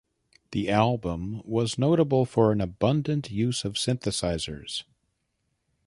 The 0.49 0.71
album 0.71 1.43
was 1.45 1.77
notable 1.77 2.25
for 2.25 2.51
an 2.51 2.59
abundant 2.59 3.29
use 3.29 3.63
of 3.63 3.73
synthesizers. 3.73 4.83